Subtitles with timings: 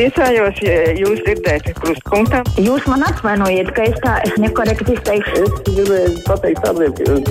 [0.00, 2.38] Priecājos, ja jūs dzirdēt krustpunktā.
[2.56, 5.42] Jūs man atvainojiet, ka es tā nekorekti izteikšu.
[5.44, 6.72] Es gribēju pateikt ka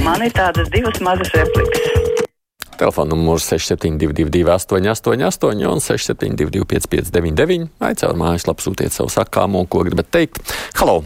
[0.05, 2.29] Man ir tādas divas mazas replikas.
[2.77, 10.13] Telefona numurs 6722, 888, un 672, 559, vai caur mājaslapu sūtiet savu sakāmo, ko gribat
[10.13, 10.37] teikt.
[10.77, 11.01] Halo!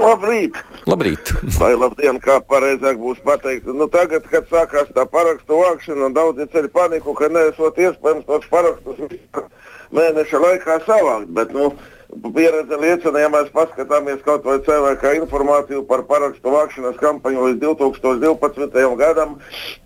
[0.00, 0.56] Labrīt!
[0.88, 1.32] Labrīt!
[1.60, 3.68] Vai labdien, kā pareizāk būs pateikt.
[3.68, 9.02] Nu, tagad, kad sākās tā parakstu vākšana, daudzi ceļ paniku, ka nesot iespējams tos parakstus
[9.92, 11.28] mēneša laikā savākt.
[11.36, 11.74] Bet, nu,
[12.34, 18.82] pieredze liecina, ja mēs paskatāmies kaut vai cilvēka informāciju par parakstu vākšanas kampaņu līdz 2012.
[19.00, 19.38] gadam,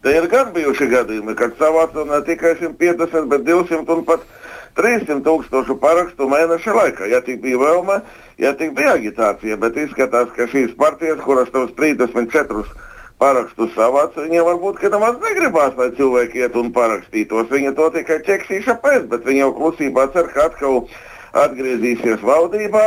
[0.02, 4.26] te ir gan bijuši gadījumi, kad savāca ne tikai 150, bet 200 un pat
[4.76, 8.00] 300 tūkstošu parakstu mēneša laikā, ja tik bija vēlme,
[8.42, 9.56] ja tik bija agitācija.
[9.62, 12.64] Bet izskatās, ka šīs partijas, kuras tos 34
[13.18, 17.48] parakstus savāc, viņiem varbūt nemaz negribās, lai cilvēki iet un parakstītos.
[17.48, 20.82] Viņi to tikai ķeksīša pēc, bet viņi jau klusībā cer, ka atkal
[21.36, 22.84] atgriezīsies valdībā.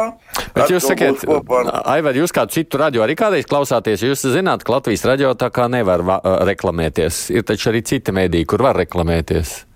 [0.56, 4.02] Bet jūs sakiet, ar- Aivar, jūs kādu citu radio arī kādreiz klausāties?
[4.06, 6.02] Jūs zināt, ka Latvijas radio tā kā nevar
[6.50, 7.30] reklamēties.
[7.34, 9.69] Ir taču arī citi mēdīji, kur var reklamēties.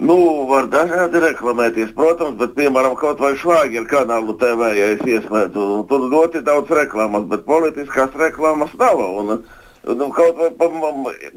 [0.00, 0.16] Nu,
[0.48, 5.64] var dažādi reklamēties, protams, bet, piemēram, kaut vai švāģi ir kanālu TV, ja es ieslēdzu.
[5.90, 9.02] Tur ļoti daudz reklāmas, bet politiskās reklāmas nav.
[9.20, 9.42] Un,
[9.84, 10.70] nu, kaut vai pa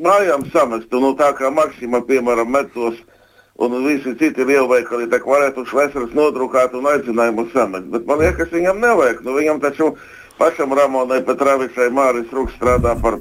[0.07, 3.01] mājām samestu, nu, tā kā Maksima, piemēram, metos.
[3.59, 7.91] Un visi citi lielveikali tā varētu švesaras nodrukāt un aicinājumu samest.
[7.91, 9.21] Bet man liekas, viņam nevajag.
[9.27, 9.91] Nu, viņam taču
[10.39, 13.19] pašam Ramonai Petravičai Māris Rūks strādā par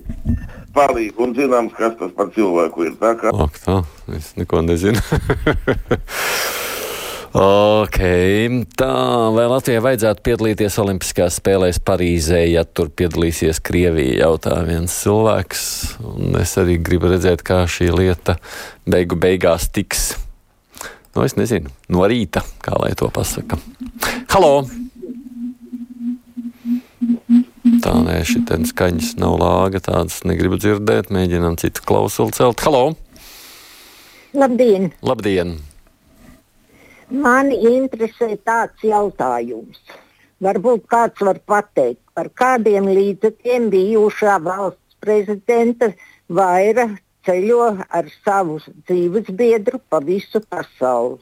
[0.75, 2.97] palīgu un zināms, kas tas par cilvēku ir.
[3.01, 3.79] Tā kā Ak, tā,
[4.17, 5.01] es neko nezinu.
[7.43, 8.01] ok,
[8.79, 8.93] tā,
[9.37, 15.65] vai Latvijai vajadzētu piedalīties Olimpiskajās spēlēs Parīzē, ja tur piedalīsies Krievija, jautā viens cilvēks.
[16.15, 18.39] Un es arī gribu redzēt, kā šī lieta
[18.89, 20.13] beigu beigās tiks.
[21.13, 23.61] Nu, es nezinu, no rīta, kā lai to pasaka.
[24.33, 24.63] Halo!
[27.83, 31.09] Tā nē, šī skaņas nav lāga, tādas negribu dzirdēt.
[31.11, 32.63] Mēģinām citu klausuli celt.
[32.63, 32.93] Halo!
[34.39, 34.93] Labdien!
[35.03, 35.57] Labdien!
[37.11, 39.81] Mani interesē tāds jautājums.
[40.47, 45.91] Varbūt kāds var pateikt, par kādiem līdzekļiem bijušā valsts prezidenta
[46.31, 46.87] vaira
[47.27, 51.19] ceļo ar savu dzīves biedru pa visu pasauli.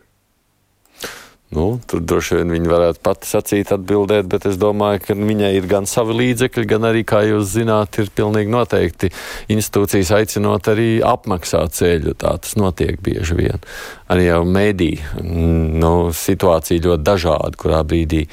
[1.51, 5.65] Nu, tur droši vien viņi varētu pati sacīt, atbildēt, bet es domāju, ka viņai ir
[5.71, 9.11] gan savi līdzekļi, gan arī, kā jūs zināt, ir pilnīgi noteikti
[9.51, 12.15] institūcijas aicinot arī apmaksāt ceļu.
[12.23, 13.67] Tā tas notiek bieži vien.
[14.15, 14.93] Arī jau mēdī,
[15.27, 18.29] nu, situācija ļoti dažāda, kurā brīdī.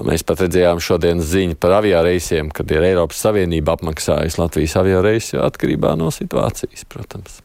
[0.00, 5.92] Mēs pat redzējām šodienas ziņu par avioreisiem, kad ir Eiropas Savienība apmaksājusi Latvijas avioreisu atkarībā
[6.00, 7.42] no situācijas, protams.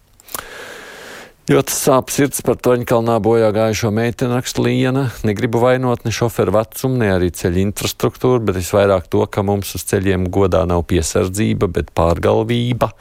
[1.49, 5.07] Ļoti sāp sirds par Toņkalnā bojā gājušo meiteni raksta Līna.
[5.25, 9.81] Negribu vainot ne šoferu vecumu, ne arī ceļu infrastruktūru, bet visvairāk to, ka mums uz
[9.89, 12.91] ceļiem godā nav piesardzība, bet pārgalvība.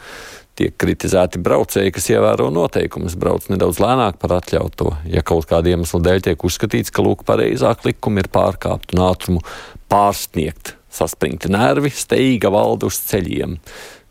[0.56, 4.94] Tiek kritizēti braucēji, kas ievēro noteikumus, brauc nedaudz lēnāk par atļauto.
[5.12, 9.44] Ja kaut kāda iemesla dēļ tiek uzskatīts, ka lūk, pareizāk likumi ir pārkāpt un ātrumu
[9.92, 13.58] pārsniegt, saspringti nervi, steiga valda uz ceļiem.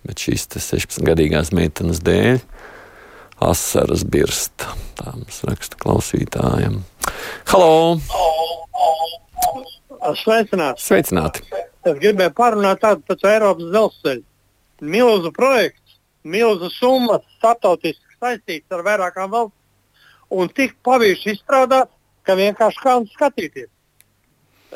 [0.06, 2.46] Bet šīs 16-gadīgās meitenes dēļ
[3.44, 4.66] asaras birst.
[4.98, 6.80] Tā mums raksta klausītājiem.
[7.52, 7.98] Halo!
[10.22, 10.88] Sveicināts!
[10.88, 11.44] Sveicināti!
[11.88, 14.26] Es gribēju parunāt tādu pēc Eiropas dzelzceļa.
[14.94, 19.58] Milzu projekts, milzu summa, startautiski saistīts ar vairākām valstīm
[20.30, 21.94] un tik pavīši izstrādāts,
[22.28, 23.70] ka vienkārši kā un skatīties.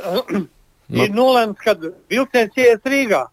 [1.04, 1.76] ir nolēmts, ka
[2.12, 3.26] vilciens ies Rīgā.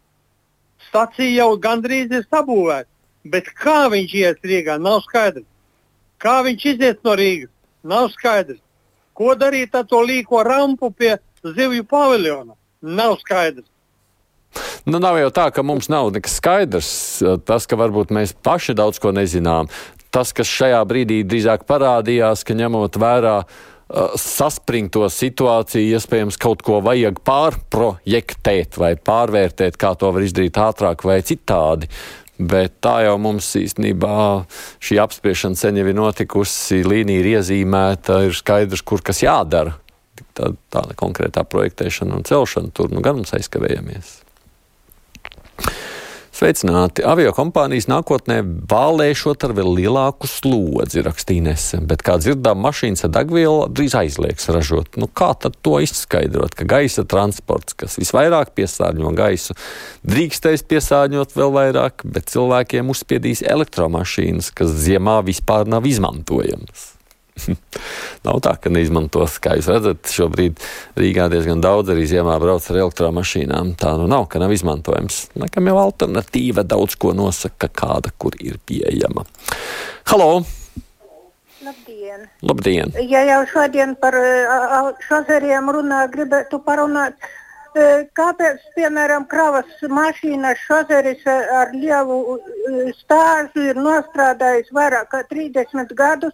[0.88, 2.88] Stacija jau gandrīz ir sabūvēta,
[3.32, 5.46] bet kā viņš ies Rīgā, nav skaidrs.
[6.18, 7.52] Kā viņš izies no Rīgas,
[7.86, 8.62] nav skaidrs.
[9.18, 13.66] Ko darīt ar to līko rampu pie zivju paviljona, nav skaidrs.
[14.88, 16.90] Nu, nav jau tā, ka mums nav nekas skaidrs.
[17.46, 19.68] Tas, ka varbūt mēs paši daudz ko nezinām,
[20.14, 23.58] tas, kas šajā brīdī drīzāk parādījās, ka ņemot vērā uh,
[24.20, 31.20] saspringto situāciju, iespējams, kaut ko vajag pārprojektēt vai pārvērtēt, kā to var izdarīt ātrāk vai
[31.26, 31.90] citādi.
[32.38, 34.44] Bet tā jau mums īstenībā
[34.84, 39.74] šī apspriešana sen jau ir notikusi, līnija ir iezīmēta, ir skaidrs, kur kas jādara.
[40.38, 44.27] Tā, tāda konkrētā projektēšana un celšana tur nu gan mums aizkavējamies.
[46.38, 47.02] Sveicināti!
[47.02, 48.36] Avio kompānijas nākotnē
[48.70, 54.46] vālēšot ar vēl lielāku slodzi, rakstīja nesen, bet kā dzirdām, mašīnas ar degvielu drīz aizliegs
[54.54, 54.94] ražot.
[55.02, 59.56] Nu, kā tad to izskaidrot, ka gaisa transports, kas visvairāk piesārņo gaisu,
[60.06, 66.92] drīkstēs piesārņot vēl vairāk, bet cilvēkiem uzspiedīs elektromašīnas, kas ziemā vispār nav izmantojamas?
[68.26, 70.60] Nav tā, ka neizmantos, kā jūs redzat, šobrīd
[70.98, 73.74] Rīgā diezgan daudz arī ziemā brauc ar elektromašīnām.
[73.80, 75.24] Tā nu nav, ka nav izmantojams.
[75.38, 79.26] Laikam jau alternatīva daudz ko nosaka, kāda kur ir pieejama.
[80.12, 80.44] Halo!
[81.68, 82.28] Labdien!
[82.42, 82.94] Labdien!
[83.10, 87.18] Ja jau šodien par uh, šoferiem runā, gribētu parunāt.
[87.18, 87.36] Uh,
[88.16, 92.38] kāpēc, piemēram, kravas mašīnas šoferis ar lielu
[92.96, 96.32] stāžu ir nostrādājis vairāk kā 30 gadus?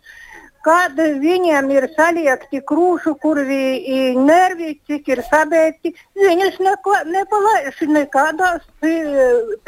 [0.64, 8.64] Kad viņiem ir saliekti krūšu kurvi nervi, cik ir sabeigti, viņus neko nepalaiž nekādās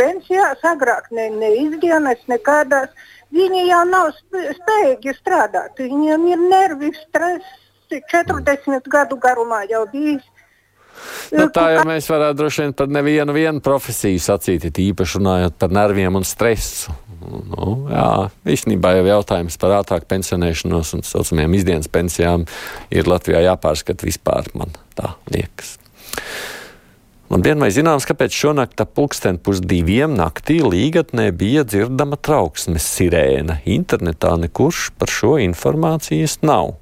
[0.01, 2.89] pensijās, agrāk ne, ne izdienas, nekādās.
[3.37, 5.77] Viņi jau nav spējīgi strādāt.
[5.83, 7.45] Viņiem ir nervi stress
[7.91, 10.25] 40 gadu garumā jau bijis.
[11.35, 16.17] Nu, tā jau mēs varētu droši vien par nevienu profesiju sacīt, īpaši runājot par nerviem
[16.17, 16.95] un stresu.
[17.27, 18.11] Nu, jā,
[18.55, 22.47] īstenībā jau jautājums par ātrāku pensionēšanos un tā saucamajām izdienas pensijām
[22.95, 25.77] ir Latvijā jāpārskata vispār, man tā liekas.
[27.27, 33.59] Labdien, vai zināms, kāpēc šonakt ap pulksten pusdiviem naktī līgatnē bija dzirdama trauksmes sirēna?
[33.67, 36.77] Internetā nekurš par šo informācijas nav.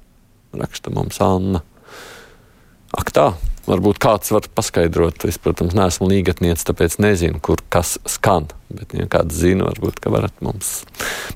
[0.53, 1.63] Raksta mums Anna.
[2.93, 3.31] Ak tā,
[3.67, 5.25] varbūt kāds var paskaidrot.
[5.29, 8.49] Es, protams, neesmu līgatnieks, tāpēc nezinu, kur kas skan.
[8.69, 10.83] Bet, ja kāds zina, varbūt, ka varat mums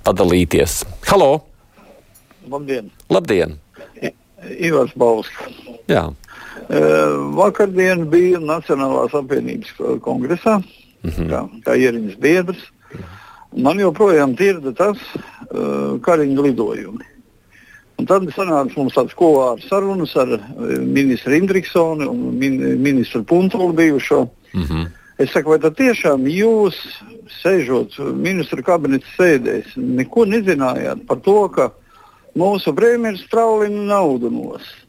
[0.08, 0.84] padalīties.
[1.10, 1.44] Halo!
[2.50, 2.90] Labdien!
[3.14, 3.60] Labdien!
[4.60, 5.50] Ivars Bauska.
[5.92, 6.08] Jā.
[7.36, 9.74] Vakardien bija Nacionālās apvienības
[10.06, 10.60] kongresā,
[11.04, 11.30] mm -hmm.
[11.30, 12.62] kā, kā ierīnas biedrs.
[13.58, 17.06] Man joprojām dzirda tas uh, kariņu lidojumi.
[18.00, 20.38] Un tad sanāca mums tāds kolārs sarunas ar
[20.80, 24.28] ministru Indriksoni un min, ministru Puntulu bijušo.
[24.54, 24.88] Mm -hmm.
[25.19, 26.75] Es saku, vai tad tiešām jūs,
[27.44, 31.72] sēžot ministru kabineta sēdēs, neko nezinājāt par to, ka
[32.40, 34.86] mūsu premjerministrs traulina naudu nost?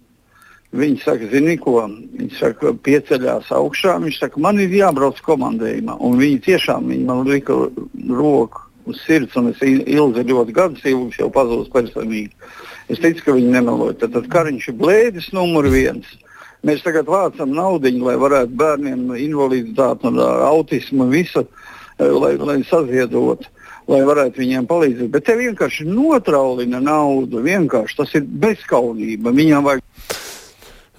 [0.71, 3.97] Viņi saka, zini, ko viņi saka, pieceļās augšā.
[3.99, 5.97] Viņš saka, man ir jābrauc komandējumā.
[5.99, 7.57] Un viņi tiešām viņi man lika
[8.09, 12.31] roku uz sirds, un es ilgi ļoti gadus ilgi jau pazūdu personīgi.
[12.91, 14.01] Es teicu, ka viņi nemeloja.
[14.03, 16.09] Tad, tad Kariņš ir blēdis numur viens.
[16.67, 21.47] Mēs tagad vācam naudu, lai varētu bērniem invaliditāti un autismu un visu,
[21.99, 23.49] lai, lai saziedotu
[23.91, 25.11] lai varētu viņiem palīdzēt.
[25.11, 27.43] Bet te vienkārši notraulina naudu.
[27.45, 29.33] Vienkārši tas ir bezskaunība.
[29.35, 29.83] Viņam vajag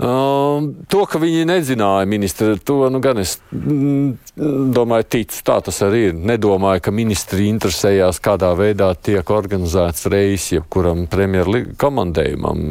[0.02, 4.40] Um, to, ka viņi nezināja, ministri, to nu, gan es mm,
[4.74, 6.16] domāju, ticu, tā tas arī ir.
[6.32, 12.66] Nedomāju, ka ministri interesējās, kādā veidā tiek organizēts reis jebkuram premjeru komandējumam.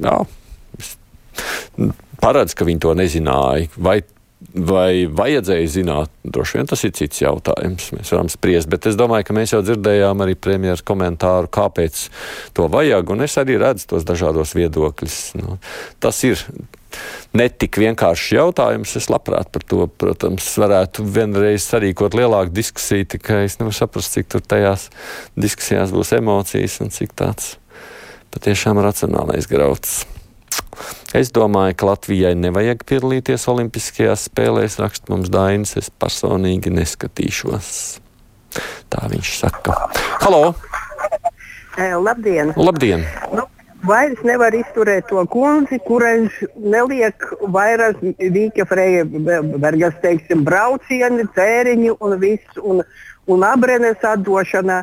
[0.00, 0.16] Jā,
[2.24, 3.68] paredz, ka viņi to nezināja.
[3.76, 3.98] Vai
[4.52, 6.10] Vai vajadzēja zināt?
[6.22, 7.88] Droši vien tas ir cits jautājums.
[7.96, 12.04] Mēs varam spriest, bet es domāju, ka mēs jau dzirdējām arī premjeras komentāru, kāpēc
[12.54, 15.18] to vajag, un es arī redzu tos dažādos viedokļus.
[15.40, 15.58] Nu,
[16.04, 16.44] tas ir
[17.34, 18.94] netik vienkāršs jautājums.
[19.00, 24.30] Es labprāt par to, protams, varētu vienreiz sarīkot lielāku diskusiju, tikai es nevaru saprast, cik
[24.34, 24.88] tur tajās
[25.34, 27.56] diskusijās būs emocijas un cik tāds
[28.34, 30.04] patiešām racionālais grauds.
[31.14, 35.76] Es domāju, ka Latvijai nevajag piedalīties Olimpiskajās spēlēs, raksta mums Dainis.
[35.78, 37.68] Es personīgi neskatīšos.
[38.90, 39.76] Tā viņš saka.
[40.24, 40.56] Halo!
[41.78, 42.50] Labdien!
[42.58, 43.06] Labdien.
[43.30, 43.46] Nu,
[43.86, 46.16] vairs nevar izturēt to kundzi, kurai
[46.58, 52.82] neliek vairāk Vīka Freibergas, teiksim, braucieni, cēriņi un viss, un,
[53.30, 54.82] un abrenes atdošana.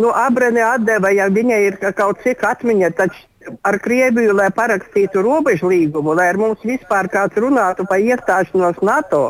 [0.00, 3.24] Nu, abrene atdeva, ja viņai ir kaut cik atmiņa, taču
[3.62, 9.24] ar Krieviju, lai parakstītu robežu līgumu, lai ar mums vispār kāds runātu par iestāšanos NATO.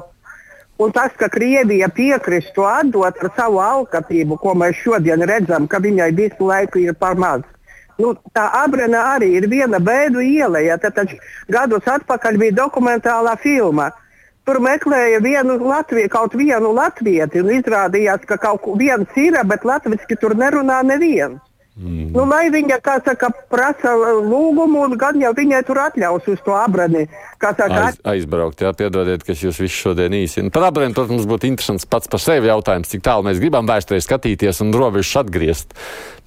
[0.83, 6.11] Un tas, ka Krievija piekristu atdot ar savu alkatību, ko mēs šodien redzam, ka viņai
[6.17, 7.45] visu laiku ir par maz.
[8.01, 10.63] Nu, tā abrena arī ir viena bēdu iela.
[10.65, 11.13] Ja, tad
[11.53, 13.91] gadus atpakaļ bija dokumentālā filma.
[14.49, 20.19] Tur meklēja vienu Latviju, kaut vienu latvieti, un izrādījās, ka kaut viens ir, bet latviešu
[20.19, 21.39] tur nerunā neviens.
[21.73, 22.11] Mm.
[22.13, 27.07] Nu, lai viņa saka, prasa lūgumu, un gan jau viņai tur atļaus uz to abrani.
[27.41, 30.45] Saka, Aiz, aizbraukt, jā, piedodiet, ka jūs visu šodien īsi.
[30.53, 34.61] Par abrani, protams, būtu interesants pats par sevi jautājums, cik tālu mēs gribam vēsturē skatīties
[34.67, 35.73] un robežas atgriezt.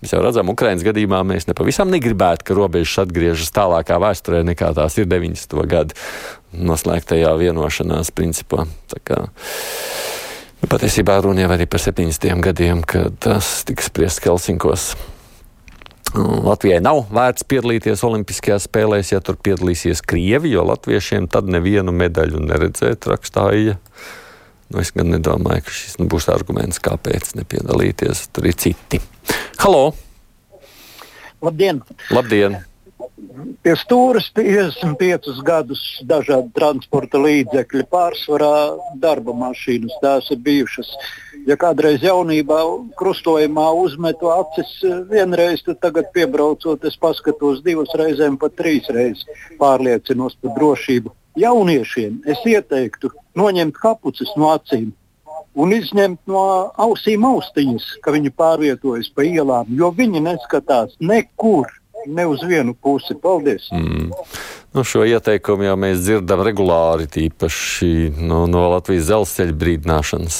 [0.01, 4.97] Mēs jau redzam, Ukraiņas gadījumā mēs nepavisam negribētu, ka robežas atgriežas tālākā vēsturē nekā tās
[4.97, 5.57] ir 90.
[5.69, 5.93] gadu
[6.57, 8.65] noslēgtajā vienošanās principā.
[9.05, 12.33] Kā, nu, patiesībā runa jau arī par 70.
[12.49, 14.95] gadiem, kad tas tika spriests Helsinkos.
[16.13, 22.43] Latvijai nav vērts piedalīties Olimpiskajās spēlēs, ja tur piedalīsies Krievi, jo latviešiem tad nevienu medaļu
[22.45, 23.79] neredzēt, rakstāja.
[24.71, 28.27] Nu, es gan nedomāju, ka šis nu, būs arguments, kāpēc nepiedalīties.
[28.33, 29.01] Tur ir citi.
[29.62, 29.91] Halo!
[31.45, 31.83] Labdien!
[32.15, 32.62] Labdien!
[33.63, 40.89] Pie stūres 55 gadus dažādi transporta līdzekļi, pārsvarā darba mašīnas tās ir bijušas.
[41.48, 42.57] Ja kādreiz jaunībā
[43.00, 44.74] krustojumā uzmetu acis
[45.12, 49.24] vienreiz, tad tagad piebraucot, es paskatos divas reizes, pat trīs reizes
[49.62, 51.15] pārliecinos par drošību.
[51.39, 54.91] Jauniešiem es ieteiktu noņemt kapucis no acīm
[55.55, 56.43] un izņemt no
[56.84, 61.72] ausīm austiņas, ka viņi pārvietojas pa ielām, jo viņi neskatās nekur
[62.07, 63.15] ne uz vienu pusi.
[63.21, 63.69] Paldies!
[63.74, 64.12] Mm.
[64.75, 70.39] Nu, šo ieteikumu jau mēs dzirdam regulāri, tīpaši no, no Latvijas dzelzceļa brīdināšanas.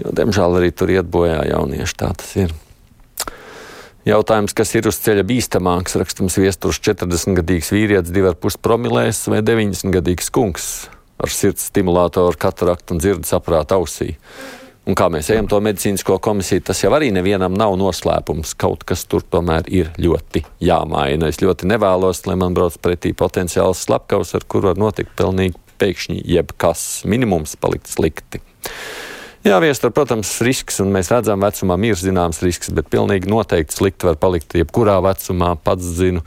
[0.00, 1.98] Jo, diemžēl arī tur iet bojā jaunieši.
[2.00, 2.54] Tā tas ir.
[4.04, 10.66] Jautājums, kas ir uz ceļa bīstamāks, rakstams viesturs 40-gadīgs vīrietis, 2,5 promilēs vai 90-gadīgs kungs
[11.24, 14.10] ar sirds stimulātoru, kataraktu un dzirdes aprātu ausī.
[14.84, 18.52] Un kā mēs ejam to medicīnisko komisiju, tas jau arī nevienam nav noslēpums.
[18.60, 21.30] Kaut kas tur tomēr ir ļoti jāmaina.
[21.32, 26.20] Es ļoti nevēlos, lai man brauc pretī potenciāls slepkavs, ar kuru var notikt pilnīgi pēkšņi
[26.34, 26.84] jebkas.
[27.08, 28.42] Minimums palikt slikti.
[29.44, 34.08] Jā, viestur, protams, risks, un mēs redzam, vecumā ir zināms risks, bet pilnīgi noteikti slikti
[34.08, 35.50] var palikt jebkurā vecumā.
[35.64, 36.22] Pats zinu,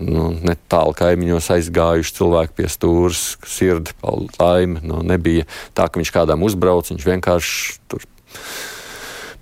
[0.00, 3.94] nu, netālu kaimiņos aizgājuši cilvēki pie stūres, sirdi,
[4.40, 4.80] laime.
[4.86, 8.06] Nu, nebija tā, ka viņš kādam uzbrauc, viņš vienkārši tur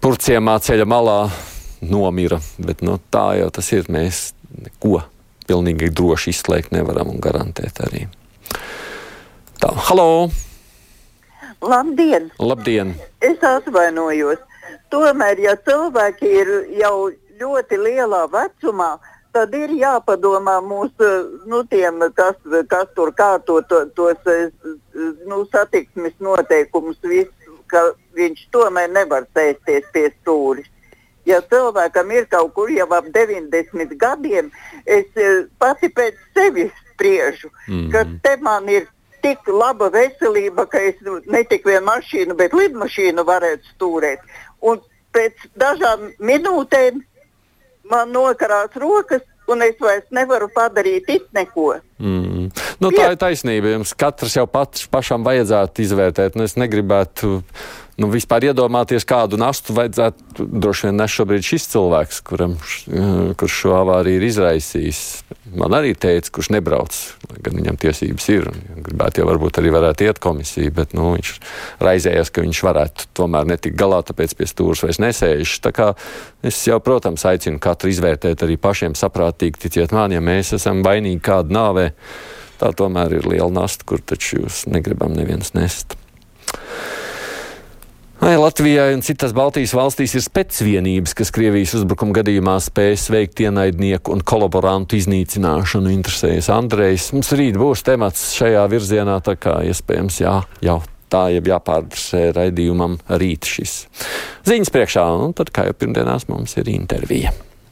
[0.03, 1.21] purciemā ceļa malā
[1.81, 2.41] nomira.
[2.59, 3.89] Bet nu, tā jau tas ir.
[3.93, 4.33] Mēs
[4.65, 5.03] neko
[5.49, 8.07] pilnīgi droši izslēgt nevaram un garantēt arī.
[9.59, 10.29] Tā, halo!
[11.65, 12.29] Labdien!
[12.39, 12.95] Labdien!
[13.25, 14.45] Es atvainojos.
[14.93, 17.11] Tomēr, ja cilvēki ir jau
[17.41, 18.93] ļoti lielā vecumā,
[19.33, 21.11] tad ir jāpadomā mūsu,
[21.51, 22.39] nu, tiem, kas,
[22.71, 24.33] kas tur kārto to, tos
[25.29, 30.69] nu, satiksmes noteikumus, visu, ka viņš tomēr nevar sēsties pie stūris.
[31.29, 34.49] Ja cilvēkam ir kaut kur jau ap 90 gadiem,
[34.89, 35.11] es
[35.61, 37.91] pati pēc sevis spriežu, mm.
[37.93, 38.89] ka te man ir
[39.23, 44.25] tik laba veselība, ka es ne tikai mašīnu, bet lidmašīnu varētu stūrēt.
[44.65, 44.81] Un
[45.13, 47.03] pēc dažām minūtēm
[47.91, 51.79] man nokarās rokas, un es vairs nevaru padarīt neko.
[51.99, 52.49] Mm.
[52.83, 53.73] Nu, tā ir taisnība.
[53.77, 56.37] Jums katrs jau pats pašam vajadzētu izvērtēt.
[56.39, 57.41] Nu, es negribētu
[57.99, 62.55] nu, vispār iedomāties, kādu nastu vajadzētu droši vien nes šobrīd šis cilvēks, kuram,
[63.39, 65.03] kurš šo avāriju ir izraisījis.
[65.59, 66.97] Man arī teica, kurš nebrauc,
[67.43, 68.49] gan viņam tiesības ir.
[68.87, 71.35] Gribētu jau varbūt arī varētu iet komisiju, bet nu, viņš
[71.83, 75.59] raizējās, ka viņš varētu tomēr netikt galā, tāpēc pie stūres vairs nesēž.
[75.65, 75.93] Tā kā
[76.47, 81.25] es jau, protams, aicinu katru izvērtēt arī pašiem saprātīgi, ticiet man, ja mēs esam vainīgi
[81.25, 81.89] kādu nāvē.
[82.59, 85.97] Tā tomēr ir liela nasta, kur taču jūs negribam neviens nest.
[88.19, 94.11] Ai, Latvijai un citas Baltijas valstīs ir spēcvienības, kas Krievijas uzbrukuma gadījumā spējas veikt ienaidnieku
[94.11, 95.93] un kolaborantu iznīcināšanu.
[95.95, 97.13] Interesējas Andrejs.
[97.15, 100.35] Mums rīt būs temats šajā virzienā, tā kā iespējams jā,
[100.67, 103.85] jau tā jau jāpārdusē raidījumam rīt šis
[104.51, 107.33] ziņas priekšā, un tad kā jau pirmdienās mums ir intervija.